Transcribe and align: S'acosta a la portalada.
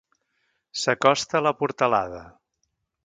S'acosta 0.83 1.37
a 1.41 1.43
la 1.49 1.53
portalada. 1.59 2.23